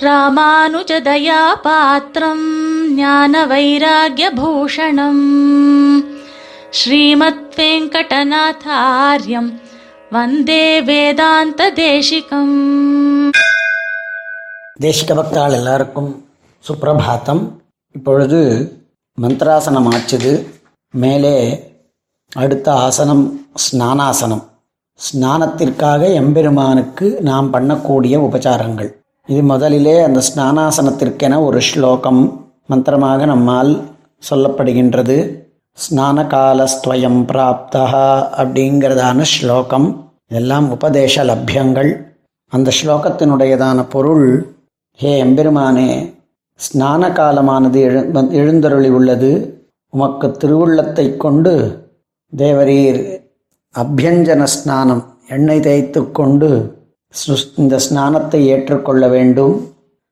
ராமானுஜதயாபாத்திரம் 0.00 2.48
ஞான 2.88 3.46
வைராகியபூஷணம் 3.46 5.22
ஸ்ரீமத் 6.70 7.54
வெங்கடநாதாரியம் 7.56 9.60
வந்தே 10.10 10.82
வேதாந்த 10.82 11.70
தேசிகம் 11.70 13.30
தேசிக 14.80 15.06
பக்தால் 15.06 15.52
எல்லாருக்கும் 15.52 16.26
சுப்பிரபாத்தம். 16.68 17.50
இப்பொழுது 17.92 18.72
மந்திராசனம் 19.22 19.92
ஆச்சுது. 19.92 20.46
மேலே 20.90 21.70
அடுத்த 22.32 22.72
ஆசனம் 22.72 23.46
ஸ்நானாசனம். 23.54 24.44
ஸ்நானத்திற்காக 24.96 26.14
எம்பெருமானுக்கு 26.14 27.18
நாம் 27.20 27.52
பண்ணக்கூடிய 27.52 28.18
உபச்சாரங்கள். 28.18 28.98
இது 29.30 29.42
முதலிலே 29.42 30.00
அந்த 30.00 30.20
ஸ்நானாசனத்திற்கென 30.28 31.34
ஒரு 31.44 31.60
ஸ்லோகம் 31.60 32.22
மந்திரமாக 32.66 33.26
நம்மால் 33.30 33.70
சொல்லப்படுகின்றது. 34.30 35.16
ஸ்நானகாலஸ்துவயம் 35.78 37.20
பிராப்தா 37.30 37.84
அப்படிங்கிறதான 38.42 39.20
ஸ்லோகம். 39.34 39.86
இதெல்லாம் 40.28 40.66
உபதேச 40.70 41.24
லப்யங்கள். 41.24 41.90
அந்த 42.52 42.72
ஸ்லோகத்தினுடையதான 42.78 43.84
பொருள் 43.88 44.26
ஹே 45.00 45.12
எம்பெருமானே 45.24 45.88
ஸ்நான 46.60 47.12
காலமானது 47.18 47.80
எழு 47.80 48.02
எழுந்தருளி 48.40 48.90
உள்ளது. 48.98 49.30
உமக்கு 49.92 50.26
திருவுள்ளத்தை 50.42 51.16
கொண்டு 51.16 51.54
தேவரீர் 52.32 53.00
அபியஞ்சன 53.74 54.42
ஸ்நானம் 54.56 55.04
எண்ணெய் 55.28 55.64
தேய்த்து 55.68 56.00
கொண்டு 56.10 56.50
இந்த 57.56 57.78
ஸ்நானத்தை 57.90 58.40
ஏற்றுக்கொள்ள 58.52 59.08
வேண்டும். 59.08 59.54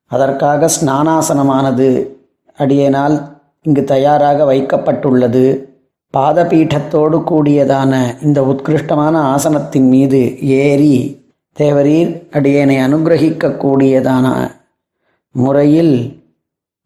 அதற்காக 0.06 0.68
ஸ்நானாசனமானது 0.76 1.88
அடியேனால் 2.58 3.16
இங்கு 3.62 3.84
தயாராக 3.84 4.44
வைக்கப்பட்டுள்ளது. 4.52 5.66
பாதபீഠத்தோடு 6.16 7.18
கூடியதான 7.30 8.22
இந்த 8.22 8.42
உத்கிருஷ்டமான 8.42 9.14
ஆசனத்தின் 9.34 9.88
மீது 9.88 10.20
ஏறி 10.40 10.94
தேவரீர் 11.56 12.12
அடியேனை 12.30 12.76
அனுகிரகிக்கக்கூடியதான 12.86 14.26
முறையில் 15.30 15.94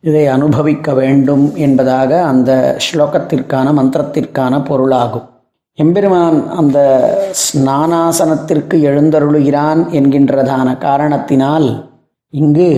இதை 0.00 0.26
அனுபவிக்க 0.26 0.92
வேண்டும் 0.92 1.54
என்பதாக 1.54 2.22
அந்த 2.24 2.50
ஸ்லோகத்திற்கான 2.86 3.66
மந்திரத்திற்கான 3.78 4.64
பொருளாகும். 4.64 5.28
எம்பெருமான் 5.78 6.38
அந்த 6.50 6.78
ஸ்நானாசனத்திற்கு 7.42 8.76
எழுந்தருளுகிறான் 8.88 9.80
என்கின்றதான 9.98 10.78
காரணத்தினால் 10.78 11.68
இங்கு 12.30 12.70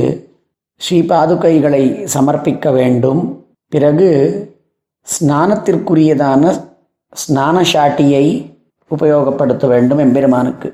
ஸ்ரீபாதுகைகளை 0.80 2.06
சமர்ப்பிக்க 2.14 2.72
வேண்டும். 2.72 3.46
பிறகு 3.68 4.10
ஸ்நானத்திற்குரியதான 5.06 6.52
ஸ்நானசாட்டியை 7.12 8.26
உபயோகப்படுத்த 8.90 9.66
வேண்டும் 9.66 9.98
எம்பெருமானுக்கு. 9.98 10.68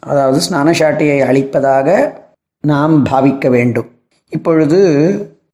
அதாவது 0.00 0.40
ஸ்நானசாட்டியை 0.48 1.18
அளிப்பதாக 1.26 1.88
நாம் 2.60 3.04
பாவிக்க 3.06 3.50
வேண்டும். 3.50 3.88
இப்பொழுது 4.28 4.80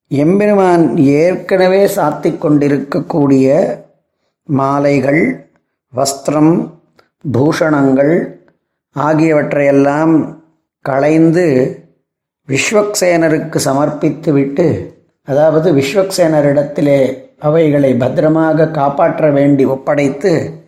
எம்பெருமான் 0.08 0.96
ஏற்கனவே 0.96 1.86
சாத்திக் 1.96 2.38
கொண்டிருக்கக்கூடிய 2.38 3.46
மாலைகள் 4.48 5.22
வஸ்திரம் 5.96 6.70
பூஷணங்கள் 7.32 8.42
ஆகியவற்றையெல்லாம் 8.96 10.36
களைந்து 10.80 11.76
விஸ்வக்சேனருக்கு 12.48 13.58
சமர்ப்பித்துவிட்டு 13.64 14.94
அதாவது 15.24 15.72
விஸ்வக்சேனரிடத்திலே 15.72 17.26
அவைகளை 17.38 17.94
பத்திரமாக 17.94 18.68
காப்பாற்ற 18.68 19.30
வேண்டி 19.30 19.64
ஒப்படைத்து 19.64 20.62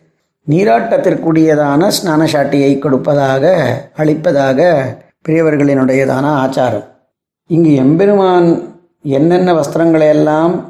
நீராட்டத்திற்குரியதான 0.49 1.91
ஸ்நானசாட்டியை 2.03 2.79
கொடுப்பதாக 2.79 3.55
அளிப்பதாக 3.97 4.61
பெரியவர்களினுடையதான 5.29 6.27
ஆச்சாரம். 6.45 6.87
இங்கு 7.47 7.75
எம்பெருமான் 7.75 8.73
என்னென்ன 9.03 9.53
வஸ்திரங்களையெல்லாம் 9.53 10.65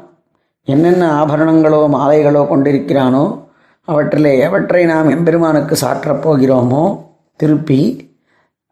என்னென்ன 0.63 1.25
ஆபரணங்களோ 1.25 1.87
மாலைகளோ 1.93 2.43
கொண்டிருக்கிறானோ 2.47 3.49
அவற்றிலே 3.87 4.39
எவற்றை 4.39 4.85
நாம் 4.85 5.09
எம்பெருமானுக்கு 5.09 5.75
சாற்றப் 5.75 6.25
போகிறோமோ 6.25 7.03
திருப்பி 7.35 8.11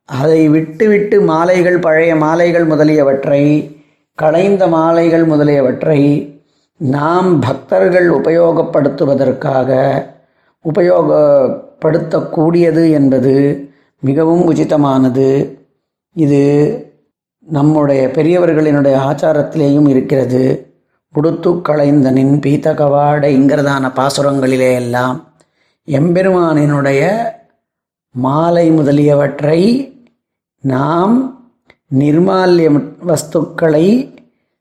அதை 0.05 0.47
விட்டு 0.47 0.87
விட்டு 0.87 1.21
மாலைகள் 1.21 1.79
பழைய 1.79 2.15
மாலைகள் 2.15 2.65
முதலியவற்றை 2.65 3.71
களைந்த 4.15 4.67
மாலைகள் 4.67 5.25
முதலியவற்றை 5.25 6.31
நாம் 6.77 7.39
பக்தர்கள் 7.39 8.09
உபயோகப்படுத்துவதற்காக 8.09 10.05
உபயோகப்படுத்தக்கூடியது 10.65 12.91
என்பது 12.91 13.65
மிகவும் 13.99 14.49
உச்சிதமானது 14.49 15.57
இது 16.15 16.41
நம்முடைய 17.47 18.07
பெரியவர்களினுடைய 18.07 18.95
ஆச்சாரத்திலேயும் 19.09 19.89
இருக்கிறது. 19.89 20.68
உடுத்து 21.15 21.51
களைந்தனின் 21.51 22.33
பீத்தகவாடைங்கிறதான 22.45 23.85
பாசுரங்களிலே 23.95 24.73
எல்லாம் 24.73 25.17
எம்பெருமானினுடைய 25.87 27.01
மாலை 28.11 28.71
முதலியவற்றை 28.71 29.61
நாம் 30.63 31.15
நிர்மால்ய 31.99 32.67
வஸ்துக்களை 33.07 33.85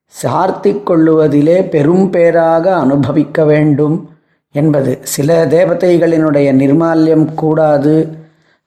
சார்த்தி 0.07 0.73
கொள்ளுவதிலே 0.73 1.69
பெரும் 1.69 2.11
பேராக 2.11 2.77
அனுபவிக்க 2.77 3.45
வேண்டும் 3.45 4.11
என்பது. 4.51 4.99
சில 5.03 5.47
தேவதைகளினுடைய 5.47 6.49
நிர்மால்யம் 6.63 7.35
கூடாது 7.35 7.95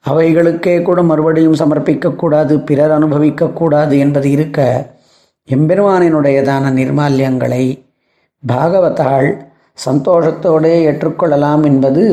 அவைகளுக்கே 0.08 0.82
கூட 0.82 1.02
மறுபடியும் 1.02 1.54
சமர்ப்பிக்கக்கூடாது 1.54 2.64
பிறர் 2.64 2.94
அனுபவிக்கக்கூடாது 2.98 3.98
என்பது 3.98 4.30
இருக்க 4.30 4.60
எம்பெருமானினுடையதான 5.48 6.64
நிர்மால்யங்களை 6.78 7.64
பாகவதாள் 8.46 9.28
சந்தோஷத்தோடே 9.86 10.74
ஏற்றுக்கொள்ளலாம் 10.88 11.64
என்பது 11.64 12.04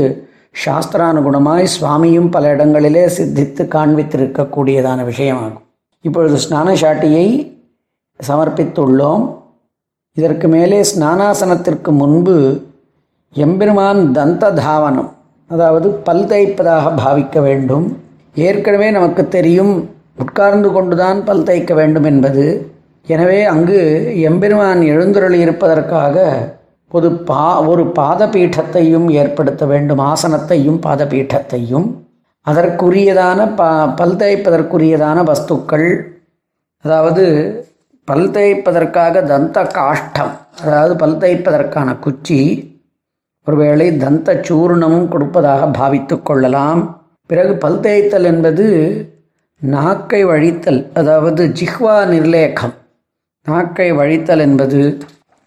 சாஸ்திரானுகுணமாய் 0.66 1.68
சுவாமியும் 1.74 2.30
பல 2.32 2.50
இடங்களிலே 2.50 3.04
சித்தித்து 3.18 3.64
காண்பித்திருக்கக்கூடியதான 3.76 5.00
விஷயமாகும். 5.10 5.66
இப்பொழுது 6.02 6.38
ஸ்நானசாட்டியை 6.46 7.28
சமர்ப்பித்துள்ளோம். 8.28 9.24
இதற்கு 10.18 10.48
மேலே 10.48 10.80
ஸ்நானாசனத்திற்கு 10.92 11.92
முன்பு 11.92 12.36
எம்பெருமான் 13.34 14.12
தந்த 14.12 14.52
தாவனம் 14.52 15.12
அதாவது 15.48 15.90
பல் 16.08 16.26
தைப்பதாக 16.26 16.86
பாவிக்க 17.02 17.42
வேண்டும். 17.42 17.86
ஏற்கனவே 18.36 18.92
நமக்கு 18.92 19.28
தெரியும் 19.28 19.90
உட்கார்ந்து 20.18 20.72
கொண்டுதான் 20.72 21.24
பல் 21.24 21.44
தைக்க 21.44 21.74
வேண்டும் 21.74 22.04
என்பது 22.04 22.46
எனவே 23.14 23.38
அங்கு 23.52 23.78
எம்பெருமான் 24.30 24.82
எழுந்துருளியிருப்பதற்காக 24.94 26.16
இருப்பதற்காக 26.16 26.58
ஒரு 26.98 27.10
பா 27.30 27.46
ஒரு 27.72 27.84
பாதபீட்டத்தையும் 28.00 29.08
ஏற்படுத்த 29.22 29.64
வேண்டும் 29.66 30.02
ஆசனத்தையும் 30.12 30.80
பாதபீட்டத்தையும். 30.86 31.88
அதற்குரியதான 32.48 33.40
ப 33.60 33.68
பல் 34.00 34.16
தேய்ப்பதற்குரியதான 34.22 35.24
வஸ்துக்கள் 35.30 35.88
அதாவது 36.86 37.26
பல் 38.08 38.30
தேய்ப்பதற்காக 38.36 39.24
தந்த 39.32 39.64
காஷ்டம் 39.78 40.34
அதாவது 40.64 40.94
பல் 40.96 41.18
தேய்ப்பதற்கான 41.24 41.90
குச்சி 42.00 42.40
ஒருவேளை 43.48 43.88
தந்த 43.98 44.36
சூர்ணமும் 44.48 45.08
கொடுப்பதாக 45.14 45.68
பாவித்து 45.80 46.18
கொள்ளலாம். 46.22 46.82
பிறகு 47.30 47.54
பல் 47.64 47.80
தேய்த்தல் 47.80 48.30
என்பது 48.32 48.68
நாக்கை 49.62 50.22
வழித்தல் 50.26 50.82
அதாவது 50.94 51.44
ஜிஹ்வா 51.60 51.98
நிர்லேகம். 52.14 52.76
நாக்கை 53.48 53.88
வழித்தல் 54.00 54.44
என்பது 54.48 54.80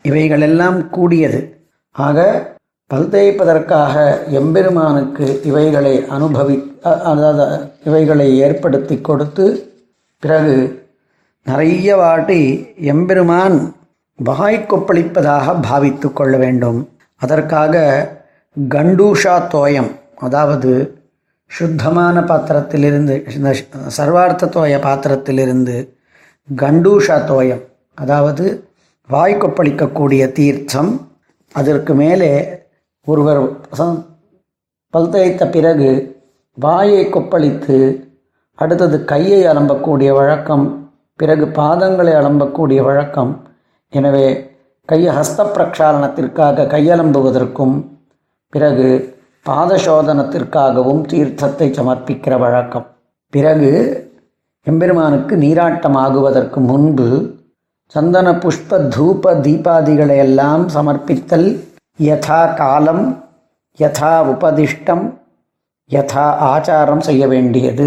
இவைகளெல்லாம் 0.04 0.78
கூடியது. 0.90 1.40
ஆக 1.96 2.18
பல் 2.90 3.10
தேய்ப்பதற்காக 3.12 3.94
எம்பெருமானுக்கு 4.40 5.26
இவைகளை 5.50 5.92
அனுபவி 6.16 6.56
அதாவது 7.10 7.44
இவைகளை 7.88 8.26
ஏற்படுத்தி 8.46 8.96
கொடுத்து 9.00 9.46
பிறகு 10.22 10.56
நிறைய 11.46 11.94
வாட்டி 11.96 12.40
எம்பெருமான் 12.92 13.56
வாய் 14.18 14.66
கொப்பளிப்பதாக 14.70 15.54
பாவித்து 15.68 16.08
கொள்ள 16.12 16.34
வேண்டும். 16.36 16.80
அதற்காக 17.22 17.74
கண்டூஷா 18.56 19.34
தோயம் 19.54 19.90
அதாவது 20.18 20.72
சுத்தமான 21.50 22.16
பாத்திரத்திலிருந்து 22.30 23.14
இந்த 23.36 23.50
சர்வார்த்த 23.98 24.50
தோய 24.56 24.74
பாத்திரத்திலிருந்து 24.86 25.76
கண்டூஷா 26.48 27.16
தோயம் 27.32 27.62
அதாவது 27.98 28.44
வாய் 29.08 29.34
கொப்பளிக்கக்கூடிய 29.34 30.22
தீர்த்தம் 30.32 30.92
அதற்கு 31.54 31.94
மேலே 31.94 32.30
ஒருவர் 33.06 33.40
பல் 34.94 35.10
தேய்த்த 35.10 35.42
பிறகு 35.48 35.90
வாயை 36.58 37.02
கொப்பளித்து 37.06 37.76
அடுத்தது 38.58 38.96
கையை 39.04 39.40
அலம்பக்கூடிய 39.46 40.10
வழக்கம் 40.14 40.64
பிறகு 41.20 41.44
பாதங்களை 41.46 42.12
அலம்பக்கூடிய 42.20 42.80
வழக்கம். 42.82 43.32
எனவே 43.92 44.26
கைய 44.88 45.08
ஹஸ்த 45.18 45.40
பிரக்ஷாலனத்திற்காக 45.56 46.66
கையலம்புவதற்கும் 46.74 47.74
பிறகு 48.52 48.88
பாதசோதனத்திற்காகவும் 49.46 51.02
தீர்த்தத்தை 51.10 51.68
சமர்ப்பிக்கிற 51.78 52.34
வழக்கம். 52.38 52.86
பிறகு 53.32 53.70
எம்பெருமானுக்கு 54.66 55.36
நீராட்டமாகுவதற்கு 55.36 56.58
முன்பு 56.70 57.08
சந்தன 57.94 58.28
புஷ்ப 58.42 58.78
தூப 58.94 59.32
தீபாதிகளை 59.46 60.16
எல்லாம் 60.26 60.62
சமர்ப்பித்தல் 60.74 61.48
யதா 61.98 62.40
காலம் 62.60 63.04
யதா 63.78 64.12
உபதிஷ்டம் 64.32 65.04
யதா 65.90 66.24
ஆச்சாரம் 66.52 67.04
செய்ய 67.08 67.22
வேண்டியது. 67.32 67.86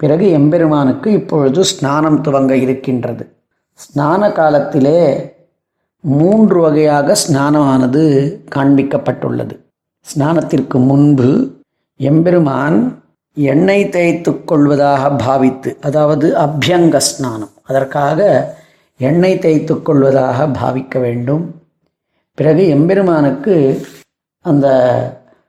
பிறகு 0.00 0.26
எம்பெருமானுக்கு 0.38 1.08
இப்பொழுது 1.18 1.60
ஸ்நானம் 1.72 2.18
துவங்க 2.26 2.52
இருக்கின்றது. 2.64 3.24
ஸ்நான 3.80 4.32
காலத்திலே 4.38 5.00
மூன்று 6.04 6.58
வகையாக 6.64 7.16
ஸ்நானமானது 7.24 8.02
காண்பிக்கப்பட்டுள்ளது. 8.54 9.54
ஸ்நானத்திற்கு 10.06 10.78
முன்பு 10.90 11.30
எம்பெருமான் 12.00 12.78
எண்ணெய் 13.36 13.92
தேய்த்து 13.94 14.30
கொள்வதாக 14.50 15.02
பாவித்து 15.24 15.70
அதாவது 15.88 16.26
அபியங்க 16.44 16.96
ஸ்நானம் 17.10 17.52
அதற்காக 17.70 18.20
எண்ணெய் 19.00 19.38
தேய்த்து 19.38 19.82
கொள்வதாக 19.82 20.46
பாவிக்க 20.46 21.00
வேண்டும். 21.00 21.44
பிறகு 22.34 22.68
எம்பெருமானுக்கு 22.68 23.54
அந்த 24.44 24.66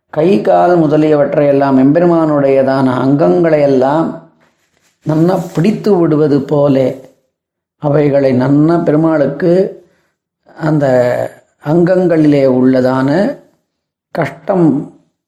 கை 0.10 0.42
கால் 0.42 0.74
முதலியவற்றையெல்லாம் 0.78 1.78
எம்பெருமானுடையதான 1.84 2.88
அங்கங்களையெல்லாம் 3.04 4.08
நன்னா 5.06 5.36
பிடித்து 5.56 5.92
விடுவது 5.98 6.42
போலே 6.42 6.88
அவைகளை 7.78 8.32
நன்னா 8.34 8.84
பெருமாளுக்கு 8.84 9.54
அந்த 10.58 10.86
அங்கங்களிலே 11.66 12.44
உள்ளதான 12.60 13.10
கஷ்டம் 14.12 14.68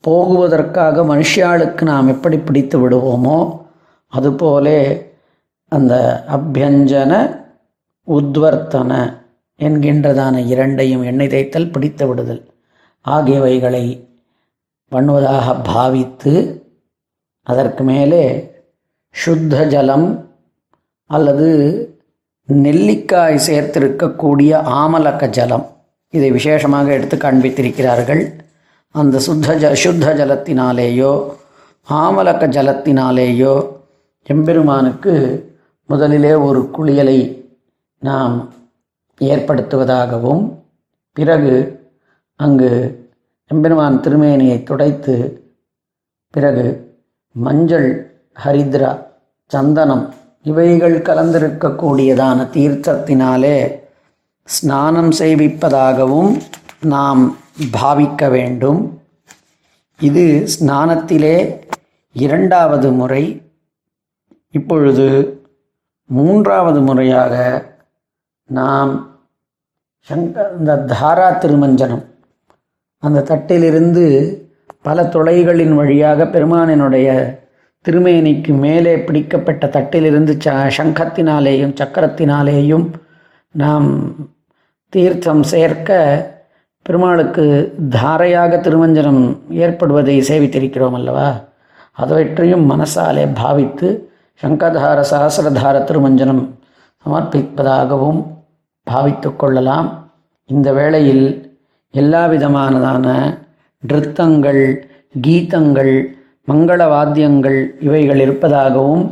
போகுவதற்காக 0.03 1.03
மனுஷியாளுக்கு 1.03 1.83
நாம் 1.83 2.07
எப்படி 2.07 2.37
பிடித்து 2.37 2.77
விடுவோமோ 2.79 3.37
அதுபோலே 4.13 4.79
அந்த 5.71 5.93
அபியஞ்சன 6.27 7.11
உத்வர்த்தன 8.07 9.21
என்கின்றதான 9.59 10.45
இரண்டையும் 10.47 11.03
எண்ணெய் 11.03 11.27
தேய்த்தல் 11.27 11.71
பிடித்து 11.71 12.07
விடுதல். 12.07 12.51
ஆகியவைகளை 13.01 14.07
பண்ணுவதாக 14.91 15.63
பாவித்து 15.73 16.63
அதற்கு 17.43 17.83
மேலே 17.83 18.53
சுத்த 19.09 19.67
ஜலம் 19.67 20.29
அல்லது 21.05 21.49
நெல்லிக்காய் 22.47 23.39
சேர்த்திருக்கக்கூடிய 23.47 24.51
ஆமலக்க 24.53 25.29
ஜலம். 25.29 25.65
இதை 26.09 26.31
விசேஷமாக 26.31 26.91
எடுத்து 26.91 27.17
காண்பித்திருக்கிறார்கள். 27.17 28.31
அந்த 28.91 29.19
சுத்த 29.19 29.55
ஜ 29.55 29.73
சுத்த 29.73 30.13
ஜலத்தினாலேயோ 30.13 31.29
ஆமலக்க 31.89 32.47
ஜலத்தினாலேயோ 32.47 33.73
எம்பெருமானுக்கு 34.23 35.13
முதலிலே 35.85 36.33
ஒரு 36.33 36.69
குளியலை 36.77 37.44
நாம் 38.07 38.35
ஏற்படுத்துவதாகவும் 39.21 40.43
பிறகு 41.17 41.53
அங்கு 42.39 42.71
எம்பெருமான் 43.51 43.97
திருமேனியை 44.03 44.57
துடைத்து 44.63 45.15
பிறகு 46.33 46.65
மஞ்சள் 47.35 47.89
ஹரித்ரா 48.43 48.91
சந்தனம் 49.51 50.05
இவைகள் 50.51 50.95
கலந்திருக்கக்கூடியதான 51.07 52.39
தீர்த்தத்தினாலே 52.55 53.57
ஸ்நானம் 54.49 55.11
செய்விப்பதாகவும் 55.19 56.31
நாம் 56.93 57.21
பாவிக்க 57.77 58.29
வேண்டும். 58.35 58.81
இது 59.99 60.25
ஸ்நானத்திலே 60.55 61.37
இரண்டாவது 62.15 62.89
முறை 62.99 63.23
இப்பொழுது 64.57 65.07
மூன்றாவது 66.09 66.79
முறையாக 66.87 67.33
நாம் 68.49 68.91
சங்க 70.07 70.51
இந்த 70.59 70.75
தாரா 70.75 71.29
திருமஞ்சனம் 71.39 72.03
அந்த 73.03 73.19
தட்டிலிருந்து 73.21 74.03
பல 74.81 75.03
துளைகளின் 75.03 75.75
வழியாக 75.75 76.25
பெருமானினுடைய 76.25 77.07
திருமேனிக்கு 77.85 78.53
மேலே 78.57 78.95
பிடிக்கப்பட்ட 78.97 79.67
தட்டிலிருந்து 79.67 80.37
ச 80.37 80.53
சங்கத்தினாலேயும் 80.77 81.73
சக்கரத்தினாலேயும் 81.73 82.85
நாம் 83.55 83.89
தீர்த்தம் 84.93 85.43
சேர்க்க 85.43 85.91
பெருமாளுக்கு 86.85 87.43
தாரையாக 87.89 88.57
திருமஞ்சனம் 88.57 89.21
ஏற்படுவதை 89.49 90.21
சேவித்திருக்கிறோம் 90.21 90.93
அல்லவா? 90.93 91.27
அதவற்றையும் 91.93 92.65
மனசாலே 92.71 93.33
பாவித்து 93.33 93.87
சங்கதார 94.43 95.01
சகசிரதார 95.11 95.83
திருமஞ்சனம் 95.83 96.43
சமர்ப்பிப்பதாகவும் 97.05 98.21
பாவித்து 98.87 99.29
கொள்ளலாம். 99.35 99.87
இந்த 100.49 100.69
வேளையில் 100.79 101.25
எல்லா 101.93 102.21
விதமானதான 102.33 103.07
நிறுத்தங்கள் 103.83 104.63
கீதங்கள் 105.25 105.95
மங்கள 106.47 106.81
வாத்தியங்கள் 106.93 107.59
இவைகள் 107.79 108.21
இருப்பதாகவும் 108.25 109.05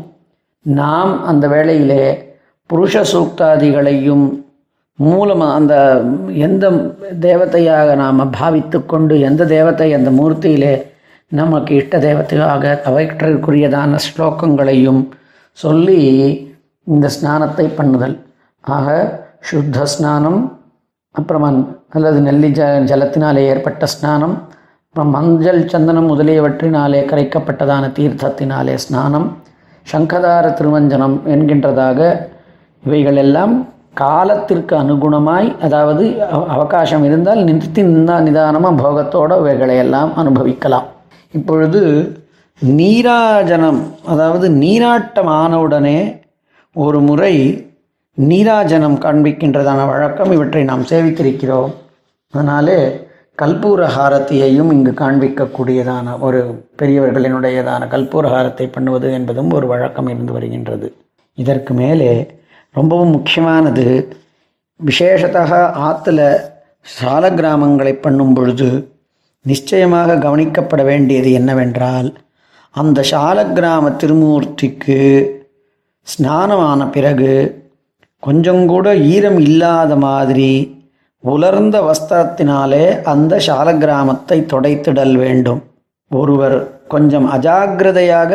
நாம் 0.66 1.12
அந்த 1.30 1.46
வேளையிலே 1.54 2.04
புருஷ 2.70 3.02
சூக்தாதிகளையும் 3.12 4.26
மூலமாக 5.00 5.58
அந்த 5.60 5.76
எந்த 6.48 6.66
தேவத்தையாக 7.28 7.96
நாம் 7.96 8.22
பாவித்து 8.40 8.80
கொண்டு 8.86 9.14
எந்த 9.30 9.44
தேவத்தை 9.56 9.88
அந்த 9.98 10.10
மூர்த்தியிலே 10.12 10.74
நமக்கு 11.32 11.72
இஷ்ட 11.76 11.98
தேவத்தையாக 12.08 12.74
அவற்றிற்குரியதான 12.90 14.00
ஸ்லோகங்களையும் 14.08 15.02
சொல்லி 15.58 16.00
இந்த 16.88 17.08
ஸ்நானத்தை 17.16 17.66
பண்ணுதல். 17.78 18.16
ஆக 18.64 18.88
சுத்த 19.44 19.86
ஸ்நானம் 19.86 20.40
அப்புறம் 21.12 21.46
அல்லது 21.90 22.22
நெல்லி 22.22 22.48
ஜ 22.48 22.60
ஜலத்தினாலே 22.86 23.38
ஏற்பட்ட 23.38 23.86
ஸ்நானம் 23.86 24.36
அப்புறம் 24.86 25.10
மஞ்சள் 25.10 25.68
சந்தனம் 25.68 26.10
முதலியவற்றினாலே 26.10 27.06
கரைக்கப்பட்டதான 27.06 27.92
தீர்த்தத்தினாலே 27.94 28.76
ஸ்நானம் 28.76 29.28
சங்கதார 29.86 30.50
திருமஞ்சனம் 30.50 31.22
என்கின்றதாக 31.26 32.00
இவைகளெல்லாம் 32.84 33.54
காலத்திற்கு 33.94 34.76
அனுகுணமாய் 34.78 35.60
அதாவது 35.62 36.24
அவ- 36.30 36.48
அவகாசம் 36.48 37.04
இருந்தால் 37.04 37.44
நிறுத்தி 37.44 37.82
நின்னா 37.84 38.22
நிதானமாக 38.22 38.84
போகத்தோடு 38.84 39.38
இவைகளையெல்லாம் 39.40 40.14
அனுபவிக்கலாம். 40.14 40.88
இப்பொழுது 41.34 41.82
நீராஜனம் 42.62 43.82
அதாவது 44.06 44.50
நீராட்டம் 44.50 45.28
ஆனவுடனே 45.28 45.98
ஒரு 46.76 47.00
முறை 47.00 47.36
நீராஜனம் 48.18 48.98
காண்பிக்கின்றதான 49.04 49.86
வழக்கம் 49.88 50.32
இவற்றை 50.32 50.64
நாம் 50.64 50.84
சேவித்திருக்கிறோம். 50.90 51.72
அதனாலே 52.34 52.78
கல்பூரஹாரத்தையையும் 53.38 54.72
இங்கு 54.76 54.92
காண்பிக்கக்கூடியதான 54.92 56.20
ஒரு 56.20 56.40
பெரியவர்களினுடையதான 56.80 57.88
கல்பூரஹாரத்தை 57.94 58.66
பண்ணுவது 58.72 59.08
என்பதும் 59.12 59.50
ஒரு 59.52 59.68
வழக்கம் 59.68 60.08
இருந்து 60.08 60.34
வருகின்றது. 60.34 60.88
இதற்கு 61.38 61.74
மேலே 61.74 62.12
ரொம்பவும் 62.72 63.10
முக்கியமானது 63.10 63.86
விசேஷத்தக 64.80 65.52
ஆற்றுல 65.88 66.22
சால 66.98 67.30
கிராமங்களை 67.30 67.94
பண்ணும் 68.02 68.34
பொழுது 68.34 68.70
நிச்சயமாக 69.42 70.16
கவனிக்கப்பட 70.16 70.82
வேண்டியது 70.84 71.32
என்னவென்றால் 71.32 72.10
அந்த 72.76 73.00
சால 73.04 73.46
கிராம 73.46 73.90
திருமூர்த்திக்கு 74.02 75.00
ஸ்நானமான 76.08 76.90
பிறகு 76.92 77.32
கொஞ்சம் 78.24 78.66
கூட 78.66 78.96
ஈரம் 78.96 79.40
இல்லாத 79.40 79.96
மாதிரி 79.96 80.52
உலர்ந்த 81.24 81.78
வஸ்திரத்தினாலே 81.82 82.86
அந்த 83.04 83.42
சாலக்கிராமத்தை 83.48 84.38
தொடைத்திடல் 84.54 85.16
வேண்டும். 85.16 85.62
ஒருவர் 86.12 86.58
கொஞ்சம் 86.88 87.28
அஜாக்கிரதையாக 87.32 88.34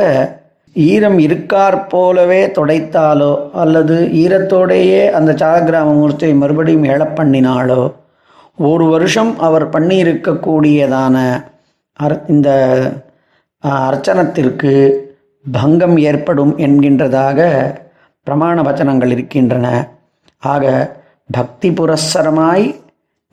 ஈரம் 0.76 1.18
இருக்கார் 1.18 1.86
போலவே 1.86 2.40
துடைத்தாலோ 2.46 3.32
அல்லது 3.52 3.96
ஈரத்தோடையே 4.12 5.02
அந்த 5.10 5.32
சாலகிராம 5.32 5.94
மூர்த்தியை 5.94 6.34
மறுபடியும் 6.34 6.84
எழப் 6.84 7.16
பண்ணினாலோ 7.18 7.80
ஒரு 8.58 8.84
வருஷம் 8.84 9.38
அவர் 9.38 9.66
பண்ணியிருக்கக்கூடியதான 9.68 11.16
அர் 12.00 12.16
இந்த 12.26 12.48
அர்ச்சனத்திற்கு 13.64 14.72
பங்கம் 15.44 15.96
ஏற்படும் 15.96 16.56
என்கின்றதாக 16.58 17.40
பிரமாண 18.28 18.62
வச்சனங்கள் 18.62 19.14
இருக்கின்றன. 19.14 19.66
ஆக 20.42 20.64
பக்தி 21.30 21.70
புரஸ்சரமாய் 21.70 22.66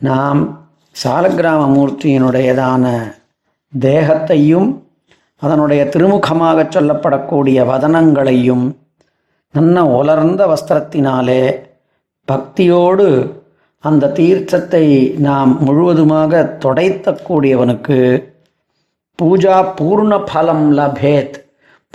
நாம் 0.01 0.41
சாலக்கிராம 0.95 1.61
மூர்த்தியினுடையதான 1.75 2.85
தேகத்தையும் 3.73 4.69
அதனுடைய 5.41 5.81
திருமுகமாக 5.85 6.59
சொல்லப்படக்கூடிய 6.71 7.57
வதனங்களையும் 7.71 8.65
நல்ல 9.55 9.83
உலர்ந்த 9.97 10.41
வஸ்திரத்தினாலே 10.47 11.41
பக்தியோடு 12.27 13.07
அந்த 13.83 14.11
தீர்த்தத்தை 14.15 14.85
நாம் 15.17 15.51
முழுவதுமாக 15.65 16.41
தொடைத்தக்கூடியவனுக்கு 16.63 17.99
பூஜா 19.19 19.57
பூர்ண 19.77 20.13
பலம் 20.31 20.65
லபேத் 20.73 21.35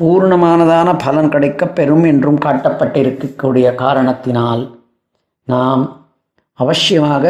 பூர்ணமானதான 0.00 0.99
பலன் 1.04 1.28
கிடைக்க 1.28 1.66
பெறும் 1.66 2.04
என்றும் 2.04 2.38
காட்டப்பட்டிருக்கக்கூடிய 2.38 3.75
காரணத்தினால் 3.75 4.78
நாம் 5.45 6.07
அவசியமாக 6.59 7.25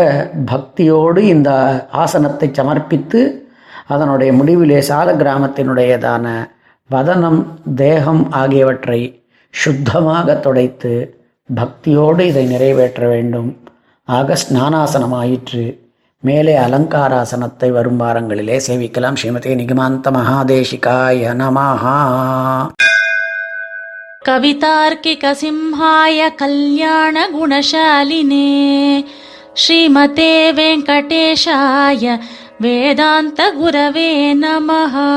பக்தியோடு 0.46 1.16
இந்த 1.16 1.50
ஆசனத்தை 1.90 2.50
சமர்ப்பித்து 2.52 3.48
அதனுடைய 3.88 4.32
முடிவிலே 4.32 4.78
சால 4.78 5.14
கிராமத்தினுடையதான 5.14 6.26
வதனம் 6.90 7.46
தேகம் 7.74 8.30
ஆகியவற்றை 8.30 9.22
சுத்தமாக 9.50 10.34
துடைத்து 10.34 11.18
பக்தியோடு 11.54 12.20
இதை 12.20 12.46
நிறைவேற்ற 12.46 13.08
வேண்டும். 13.08 13.62
ஆக 14.04 14.36
ஸ்நானாசனமாயிற்று 14.48 15.89
மேலே 16.22 16.58
அலங்காராசனத்தை 16.58 17.70
வரும் 17.70 18.00
வாரங்களிலே 18.00 18.56
சேவிக்கலாம். 18.66 19.16
ஸ்ரீமதி 19.22 19.54
நிகமாந்த 19.60 20.10
மகாதேசிகாய 20.10 21.20
நமஹா. 21.42 21.98
கவிதார்க்கிக 24.28 25.34
சிம்ஹாய 25.42 26.34
கல்யாண 26.34 27.28
குணசாலினே 27.28 28.50
ஸ்ரீமதே 29.62 30.34
வெங்கடேஷாய 30.58 32.20
வேதாந்த 32.58 33.52
குரவே 33.60 34.12
நமஹா. 34.44 35.08